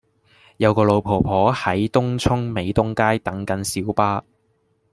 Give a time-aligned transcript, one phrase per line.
[0.57, 4.23] 有個老婆婆喺東涌美東街等緊小巴